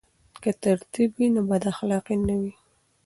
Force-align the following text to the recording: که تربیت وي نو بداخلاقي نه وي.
که 0.43 0.51
تربیت 0.61 0.95
وي 1.15 1.27
نو 1.35 1.41
بداخلاقي 1.49 2.15
نه 2.27 2.35
وي. 2.41 2.53